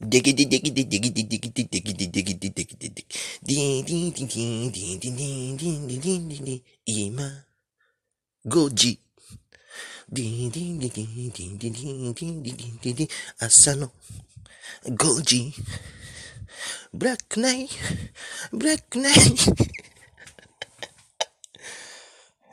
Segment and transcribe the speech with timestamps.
[0.00, 3.18] できでできでできでできでできでできでできででき。
[3.42, 7.24] ディーディーディーディーディーディーディーディーディーディーディーディー今、
[8.46, 9.00] 5時。
[10.10, 13.90] ディーディーディーディーディーディーディーディーディーディーディーディー朝の
[14.84, 15.52] 5時。
[16.94, 17.68] ブラックナイ
[18.52, 19.12] ブラックナイ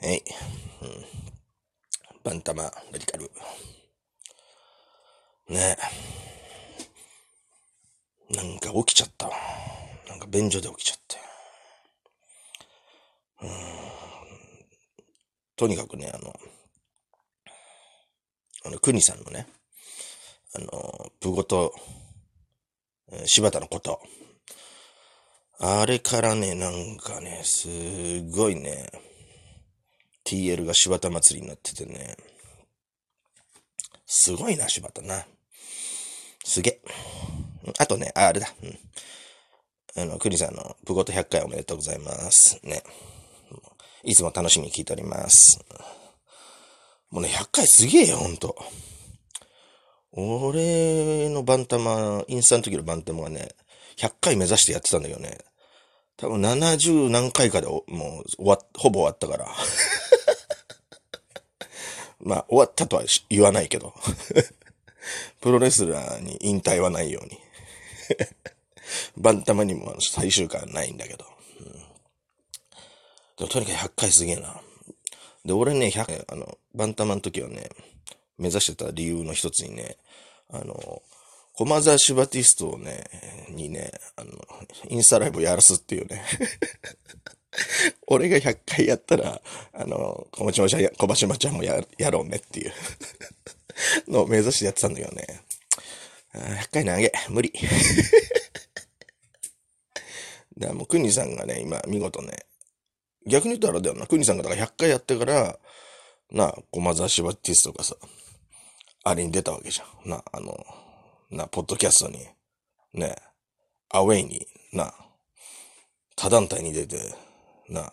[0.01, 0.23] はい。
[0.81, 1.05] うん。
[2.23, 3.31] バンタマ、ラディカル。
[5.49, 6.34] ねえ。
[8.29, 9.29] なんか起きちゃった。
[10.09, 11.17] なんか便所で起きちゃって。
[13.41, 13.49] うん。
[15.55, 16.33] とにかくね、あの、
[18.65, 19.47] あの、クニさんのね、
[20.55, 21.73] あの、プゴと、
[23.25, 24.01] 柴田のこと。
[25.59, 28.89] あれからね、なんかね、すごいね、
[30.25, 32.17] TL が柴田祭りになっててね、
[34.07, 35.25] すごいな、柴田な。
[36.45, 36.81] すげえ。
[37.79, 38.47] あとね、ああれだ。
[38.63, 38.77] うん。
[40.01, 42.59] あの、クニさんのプゴト100回おめでとうございます。
[42.63, 42.83] ね。
[44.03, 45.59] いつも楽しみに聞いております。
[47.09, 48.55] もうね、100回すげえよ、ほんと。
[50.11, 53.49] 俺のバンタマ、インスタの時のバンタマがね、
[53.97, 55.39] 100回目指してやってたんだけどね、
[56.15, 57.83] 多分70何回かでもう
[58.37, 59.47] 終わ、ほぼ終わったから。
[62.21, 63.93] まあ、終わったとは言わないけど。
[65.45, 67.37] プロレスラーに引退はないように。
[69.15, 71.23] バンタマにも最終回はないんだけど。
[71.59, 71.71] うん
[73.37, 74.59] でもとにかく100回すげえな。
[75.43, 77.69] で、俺ね、100、あの、バンタマの時はね、
[78.39, 79.97] 目指してた理由の一つにね、
[80.49, 81.03] あの、
[81.53, 83.03] 駒沢シュバティストをね、
[83.49, 84.31] にね、あの、
[84.89, 86.25] インスタライブをやらすっていうね。
[88.07, 89.39] 俺が100回やったら、
[89.73, 92.73] あの、小町ちゃん、小橋ちゃんもや、やろうねっていう
[94.07, 95.41] の目指してやってたんだけどね。
[96.33, 97.51] 100回投げ、無理。
[100.57, 102.45] だからもう、くにさんがね、今、見事ね、
[103.27, 105.59] 逆に言ったらあれだよな、くにさんがだから100回やってから、
[106.31, 107.95] なあ、駒沢シバティストがさ、
[109.03, 110.09] あれに出たわけじゃん。
[110.09, 110.65] な、あの、
[111.29, 112.27] な、ポッドキャストに、
[112.93, 113.15] ね、
[113.89, 114.93] アウェイに、な、
[116.15, 116.97] 他団体に出て、
[117.69, 117.91] な、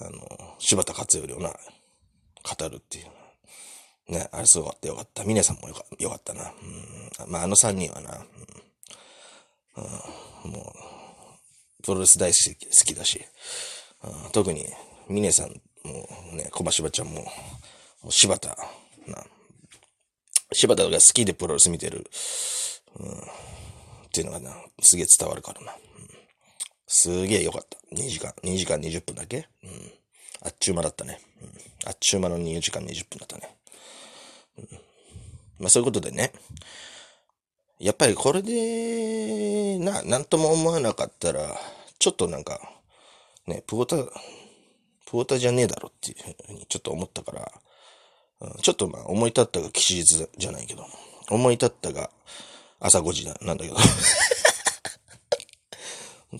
[0.00, 3.21] あの、柴田勝頼をな、語るっていう。
[4.12, 5.24] ね、あれすごかったよかった。
[5.24, 6.52] 峰さんもよかよかったな。
[7.24, 8.24] うん、まあ、あの三人はな、
[9.76, 9.84] うん
[10.44, 10.74] うんも
[11.80, 13.24] う、プロレス大好き好きだし、
[14.04, 14.66] うん特に、
[15.08, 15.54] 峰さんも
[16.34, 17.28] ね、小橋ちゃんも、も
[18.08, 18.56] う柴田、
[19.06, 19.24] な、
[20.52, 22.10] 柴田が好きでプロレス見てる、
[22.96, 23.14] うん、っ
[24.12, 25.72] ていうのがな、すげえ伝わるからな。
[25.72, 25.82] うん
[26.94, 27.78] すげえよかった。
[27.96, 29.48] 2時間、2時間20分だけ？
[29.64, 29.92] うん。
[30.42, 31.18] あっちゅう間だったね。
[31.40, 31.48] うん。
[31.86, 33.56] あっちゅう間の2時間20分だったね。
[35.62, 36.32] まあそういうことでね。
[37.78, 41.56] やっぱりこれで、な、なんとも思わなかったら、
[41.98, 42.60] ちょっとなんか、
[43.46, 44.10] ね、プゴタ、プ
[45.12, 47.52] ゴタじゃねえだろっていうふうにちょっと思ったから、
[48.40, 50.84] うんちょっとまあ思い立ったが吉日じゃないけど、
[51.30, 52.10] 思い立ったが
[52.80, 53.76] 朝5時だなんだけど、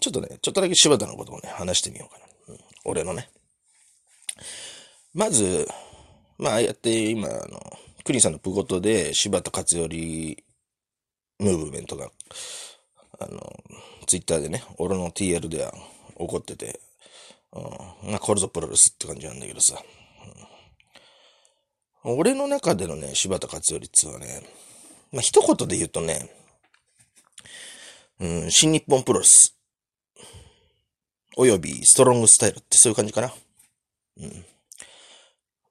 [0.01, 2.27] ちょっとね、ちょっとだけ柴田のことをね、話してみようかな。
[2.49, 3.31] うん俺のね。
[5.15, 5.69] まず、
[6.39, 10.37] まあ、ああやって今、あの、クリンさんのプゴトで柴田勝頼
[11.39, 12.11] ムーブメントが、
[13.19, 13.53] あの、
[14.07, 15.73] ツイッターでね、俺の TL では
[16.19, 16.81] 起こってて、
[17.53, 17.61] う
[18.09, 19.77] ん、まあ、これぞプロレスって感じなんだけどさ。
[20.27, 20.53] うん
[22.05, 24.43] 俺の中でのね、柴田勝頼っつうはね、
[25.13, 26.29] まあ、一言で言うとね、
[28.19, 29.57] うん、新日本プロレス、
[31.37, 33.33] およびストロングスタイルってそういう感じかな。
[34.19, 34.45] うん。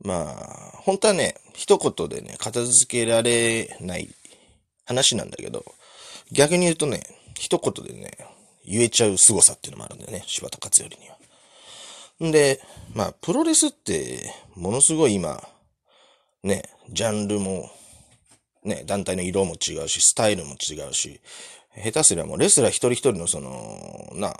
[0.03, 4.09] まあ、本当はね、一言でね、片付けられない
[4.85, 5.63] 話なんだけど、
[6.31, 7.03] 逆に言うとね、
[7.35, 8.17] 一言でね、
[8.65, 11.17] 言えちゃう凄さっていうのもあるんだよね、柴田勝頼には。
[12.27, 12.61] んで、
[12.93, 15.41] まあ、プロレスって、ものすごい今、
[16.43, 17.69] ね、ジャンルも、
[18.63, 21.19] ね、団体の色も違うし、スタイルも違うし、
[21.75, 24.35] 下手すりゃもうレスラー一人一人のその、な、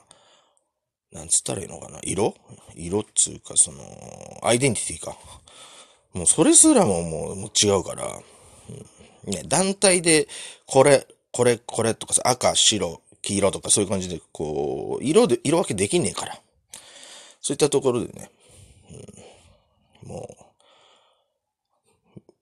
[1.12, 2.00] なんつったらいいのかな？
[2.04, 2.36] 色？
[2.76, 3.84] 色っつうか、その、
[4.44, 5.18] アイデンティティか。
[6.14, 9.32] もうそれすらももうもう違うから、うん。
[9.32, 10.28] ね、団体で、
[10.66, 16.40] これ、これ、これとかさ、赤、白、黄色とかそういう感じで、こう、色で、色分けできねえから。
[17.42, 18.32] そういったところでね、
[20.04, 20.10] うん。
[20.10, 20.28] も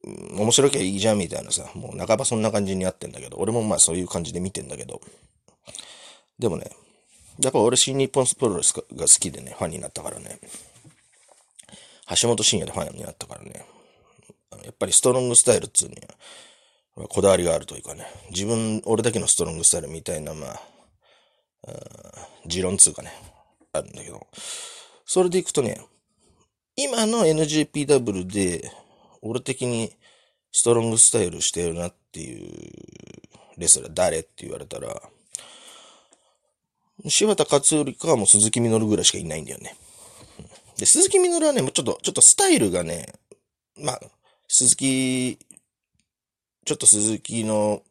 [0.04, 5.02] う、うん面白きゃいいじゃんみたいなさ、もう半ばそんな感じになってんだけど、俺もまあそういう感じで見てんだけど、
[6.40, 6.72] でもね、
[7.42, 10.40] やっぱ俺新日本プロレスが好きでね、ファンになったからね、
[12.22, 13.66] 橋本真也でファンになったからね、
[14.64, 15.96] やっぱりストロングスタイルっつうに
[16.98, 20.60] は、こだわりがあるというかね、自分、俺だけのストロングスタイルみたいな、まあ、
[22.46, 23.14] 持論つうかね、
[23.72, 24.28] あるんだけど、
[25.06, 25.80] それでいくとね、
[26.76, 28.70] 今の NJPW で、
[29.22, 29.94] 俺的に
[30.52, 32.52] ストロングスタイルしてるなっていう
[33.58, 35.02] レスラー誰って言われたら、
[37.08, 39.76] 柴田勝頼かもう鈴木みのるぐらいしかいないんだよね。
[40.78, 43.14] で、鈴木みのるはね、もうちょっと、ちょっとスタイルがね、
[43.78, 44.02] まあ、
[44.48, 45.38] 鈴木、
[46.66, 47.82] ちょっと鈴木の、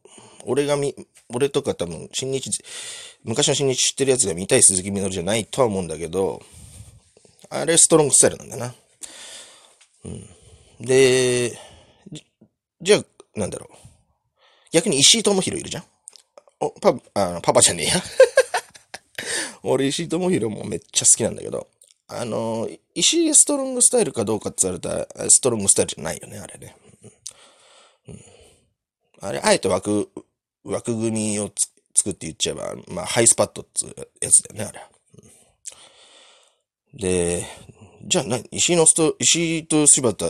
[0.45, 0.95] 俺が見、
[1.33, 2.49] 俺とか多分、新日、
[3.23, 6.41] 昔の新日知ってるやつが見たい鈴木みのるじゃないとは思うんだけど、
[7.49, 8.75] あれストロングスタイルなんだな。
[10.05, 10.29] うん。
[10.79, 11.59] で、
[12.81, 13.03] じゃあ、
[13.35, 13.77] なんだろう。
[14.71, 15.83] 逆に石井智弘いるじゃん
[16.59, 17.95] お、パ、あの、パパじゃねえや。
[19.63, 21.67] 俺、石井智弘もめっちゃ好きなんだけど、
[22.07, 26.75] あの、石井ストロングスタイルかどうかって言われたら、ストロングスタイルじゃないよね、あれね。
[28.07, 28.19] うん、
[29.21, 30.09] あれ、あえて枠、
[30.63, 31.51] 枠組みを
[31.95, 34.81] 作って言っちゃえば、まあ、ハイスパッドってやつだよね、あれ。
[36.93, 37.45] で、
[38.05, 40.25] じゃあ、な、石井のスト、石井と柴田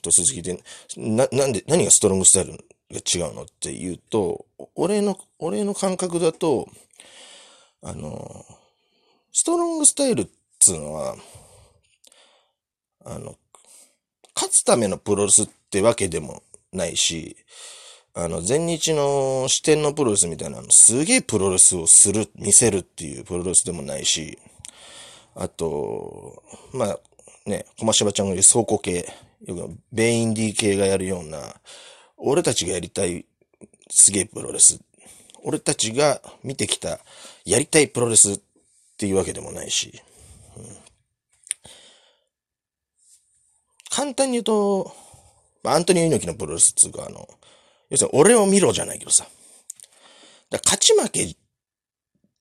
[0.00, 0.62] と鈴木で、
[0.96, 2.58] な、なんで、何がストロングスタイルが
[2.98, 6.68] 違うのって言うと、俺の、俺の感覚だと、
[7.82, 8.44] あの、
[9.32, 10.28] ストロングスタイルっ
[10.58, 11.16] つうのは、
[13.04, 13.36] あの、
[14.34, 16.42] 勝つためのプロレスってわけでも
[16.72, 17.36] ないし、
[18.14, 24.38] あの、前日の視点のプロレスみたいなの、すげえプロレスをする、見せるっていうプロレスでもないし、
[25.34, 26.42] あと、
[26.72, 26.98] まあ、
[27.46, 29.12] ね、小間柴ちゃんが言う倉庫系、
[29.46, 31.54] よくベインディ系がやるような、
[32.16, 33.24] 俺たちがやりたい
[33.90, 34.80] すげえプロレス。
[35.42, 37.00] 俺たちが見てきた
[37.44, 38.40] やりたいプロレス
[39.00, 40.02] っていうわけでもないし、
[40.58, 40.64] うん、
[43.88, 44.92] 簡単に言うと、
[45.64, 47.26] アントニオ猪木のプロレスっていうか、あの、
[47.88, 49.26] 要するに俺を見ろじゃないけどさ。
[50.50, 51.36] だ勝ち負けっ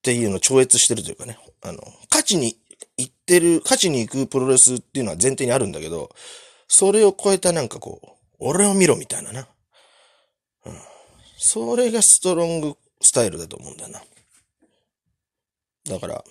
[0.01, 1.77] ていうのを超越してるというかね、あの、
[2.11, 2.57] 勝ちに
[2.97, 6.09] 行ってる、勝ちに行くプロレスっていうのは前提にあるんだけど、
[6.67, 8.07] それを超えたなんかこう、
[8.39, 9.47] 俺を見ろみたいなな。
[10.65, 10.73] うん。
[11.38, 14.01] それがストロングスタイルだと思うんだな。
[15.85, 16.21] だから、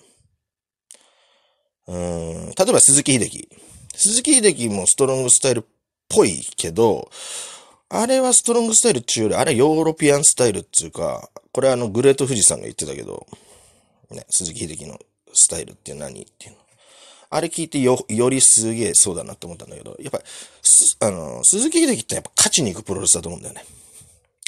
[1.89, 3.49] うん、例えば鈴木秀樹。
[3.95, 5.63] 鈴木秀樹もストロングスタイルっ
[6.07, 7.09] ぽいけど、
[7.89, 13.25] あれはストロングスタイルっていうより、あれヨーロピアンスタイルっていうか、これあのグレート富士さんが言ってたけど、
[14.11, 14.99] ね、鈴木秀樹の
[15.33, 16.57] スタイルって何っていうの。
[17.31, 20.21] あれ聞いてよ、よりすげえそうだなって思ったんだけど、やっぱ、
[21.07, 23.65] あの、鈴木秀樹ってやっぱ勝ちに行くプロレスだと思うんだよね。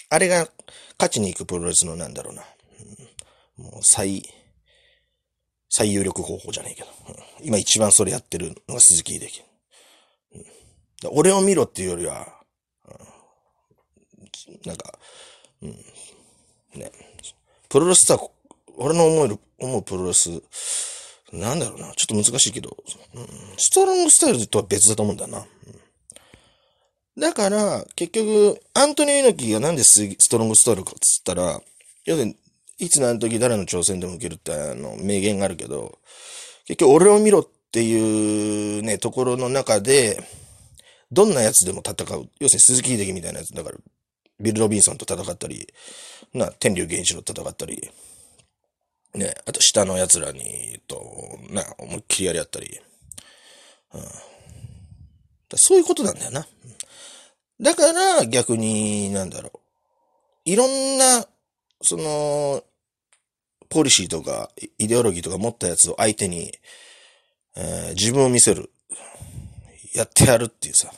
[0.09, 0.47] あれが
[0.99, 2.43] 勝ちに行くプロレスのなんだろうな。
[3.59, 4.23] うん、もう最、
[5.71, 6.87] 最有力方法じゃないけど、
[7.41, 9.41] 今一番それやってるのが鈴木秀樹。
[11.09, 12.27] 俺を見ろっていうよりは、
[14.65, 14.99] なんか、
[15.61, 15.69] うん、
[16.79, 16.91] ね、
[17.69, 18.19] プロレスさ、
[18.77, 20.29] 俺の思える、思うプロレス、
[21.31, 22.77] なんだろうな、ちょっと難しいけど、
[23.15, 23.27] うん、
[23.57, 25.47] ストロングスタイルとは別だと思うんだな。
[27.17, 31.61] だから、結局、アントニオ猪木がなんでストロングスタイルかっつったら、
[32.05, 32.35] 要するに、
[32.81, 35.99] いつ何時誰の挑戦でも受けるってあの名言があるけど、
[36.65, 40.21] 結局俺を見ろっていうね、ところの中で、
[41.11, 42.27] どんな奴でも戦う。
[42.39, 43.77] 要するに鈴木秀樹みたいなやつだから、
[44.39, 45.71] ビル・ロビンソンと戦ったり、
[46.33, 47.91] な、天竜源一郎と戦ったり、
[49.13, 52.79] ね、あと下の奴らに、と、な、思いっきりやり合ったり。
[53.93, 54.01] うん。
[55.55, 56.47] そういうことなんだよな。
[57.61, 59.59] だから逆に、なんだろう。
[60.45, 61.27] いろんな、
[61.83, 62.63] その、
[63.71, 66.51] ポリシーとか、イデオロギーとか持ったやつを相手に、
[67.55, 68.69] えー、自分を見せる。
[69.95, 70.91] やってやるっていうさ。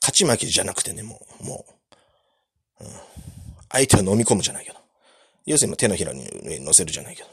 [0.00, 1.64] 勝ち負けじゃなくてね、もう、も
[2.80, 2.84] う。
[2.84, 2.90] うん、
[3.70, 4.76] 相手を飲み込むじゃないけど。
[5.46, 6.24] 要するに手のひらに
[6.60, 7.28] 乗せるじゃないけど。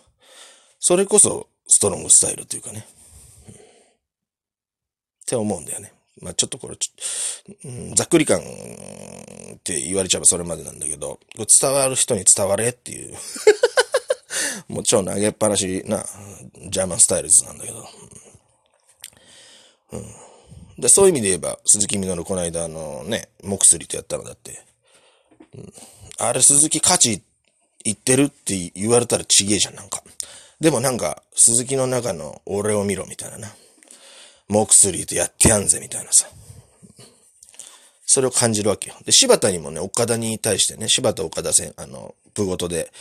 [0.80, 2.88] それこそストロングスタイルというかね。
[3.52, 3.54] っ
[5.28, 5.94] て思うんだよね。
[6.20, 6.78] まあちょっとこれ
[7.66, 8.44] うん、ざっくり感っ
[9.64, 11.20] て言われちゃえばそれまでなんだけど、
[11.62, 13.16] 伝わる人に伝われっていう
[14.68, 16.06] もう超投げっぱなしな、
[16.70, 17.88] ジャーマンスタイルズなんだけど。
[19.94, 20.82] うん。
[20.82, 24.64] で、そういう意味で言えば、鈴木みのるこの間のね、モクスリとやったのだって、
[25.56, 25.74] うん、
[26.20, 27.24] あれ鈴木勝ち
[27.84, 30.02] 言ってるって言われたらちげえじゃん、なんか。
[30.60, 33.54] でもなんか、鈴木の中の俺を見ろみたいなな。
[34.48, 36.28] モクスリとやってやんぜみたいなさ。
[38.06, 38.96] それを感じるわけよ。
[39.06, 42.92] で、柴田にもね、岡田に対してね、柴田岡田戦、あの、プごとで、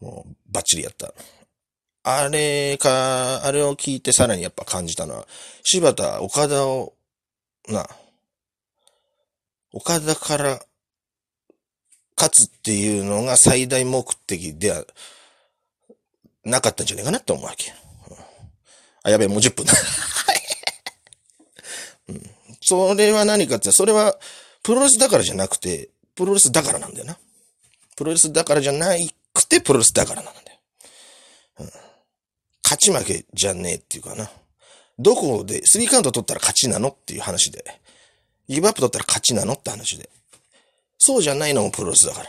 [0.00, 1.12] もう、バッチリやった。
[2.02, 5.26] あれか、あれを聞いてさらにやっぱ感じたのは、
[5.62, 6.94] 柴田、岡田を、
[7.68, 7.86] な、
[9.72, 10.60] 岡田から
[12.16, 14.84] 勝つっていうのが最大目的では
[16.44, 17.72] なかったんじゃねえかなって思うわけ。
[19.02, 19.72] あ、やべえ、もう10分だ。
[22.62, 24.18] それは何かって、それは
[24.62, 27.18] プロレスだからじゃなくて、プロレスだからなんだよな。
[27.96, 30.58] プロレスだからじゃないくて、プロレスだからなんだよ。
[31.60, 31.66] うん、
[32.64, 34.30] 勝ち負けじゃねえっていうかな。
[34.98, 37.64] どこで、スリーカウント取ったら勝ちなのっていう話で。
[38.48, 40.10] ギブアップ取ったら勝ちなのって話で。
[40.98, 42.28] そうじゃないのもプロレスだから。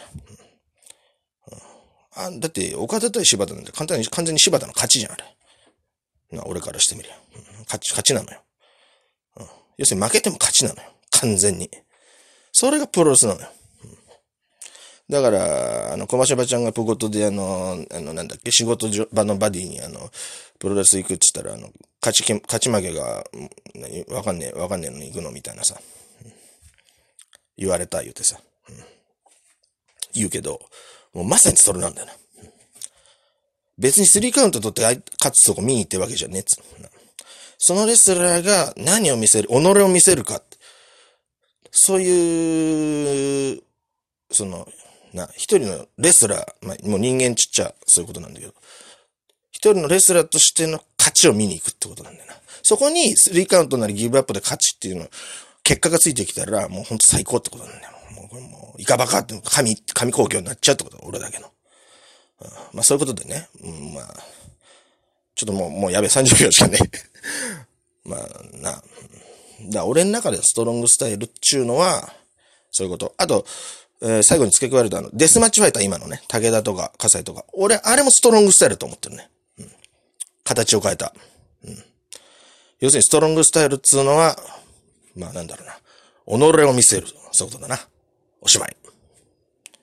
[2.21, 5.25] うん、あだって、岡田対柴田なんて簡単に、完全に柴田の勝ちじゃん、あれ。
[6.37, 7.15] な、俺からしてみりゃ。
[7.35, 8.41] うん、勝ち、勝ちなのよ、
[9.37, 9.47] うん。
[9.77, 10.89] 要するに負けても勝ちなのよ。
[11.11, 11.69] 完全に。
[12.53, 13.47] それがプロレスなのよ。
[15.11, 20.09] だから、あの、小橋場ちゃんがプゴトであの、あの、なんだっけ、仕事場のバディにあの、
[20.57, 21.69] プロレス行くって言ったら、あの、
[22.01, 23.25] 勝ち、勝ち負けが、
[24.15, 25.75] わかんねえ、わかんねえのに行くのみたいなさ、
[27.57, 28.39] 言われた言うてさ、
[30.13, 30.61] 言うけど、
[31.13, 32.13] もうまさにそれなんだよな。
[33.77, 34.81] 別にスリーカウント取って
[35.19, 36.61] 勝つとこ見に行ってるわけじゃねえっつ
[37.57, 40.41] そのレスラーが何を見せる、己を見せるか。
[41.71, 43.61] そういう、
[44.31, 44.67] その、
[45.13, 48.53] な、一人のレスラー、まあ、もう人間ちっちゃ、そういうことなんだけど、
[49.51, 52.35] 一人のレスラーとしての勝ちを見に行くってことなんだよな。
[52.63, 55.07] そこに、スリーカウントなりギブアップで勝ちっていうの、
[55.63, 57.93] 結果がついてきたら、もうほんと最高ってことなんだよ。
[58.15, 61.51] もう、これもう、イカバカって、神、神公共になっちゃうってこと俺だけの。
[62.41, 64.05] うん、まあそういうことでね、うん、まあ、
[65.35, 66.77] ちょっともう、もうやべえ、30秒しかね。
[68.05, 68.83] まあ、な、
[69.69, 72.13] だ俺の中でストロングスタイルっちゅうのは、
[72.71, 73.13] そういうこと。
[73.17, 73.45] あと、
[74.01, 77.45] えー、最後に付け加えると、あの、デスマッチファイター今のね、武田とか、葛西とか。
[77.53, 79.29] 俺、あれもストロングスタイルと思ってるね。
[79.59, 79.71] うん。
[80.43, 81.13] 形を変えた。
[81.65, 81.83] うん。
[82.79, 84.35] 要するにストロングスタイルっつうのは、
[85.15, 85.77] まあなんだろうな。
[86.53, 87.07] 己を見せる。
[87.31, 87.79] そういうことだな。
[88.41, 88.75] おしまい。